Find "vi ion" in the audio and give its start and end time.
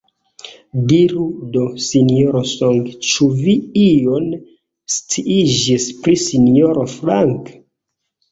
3.43-4.25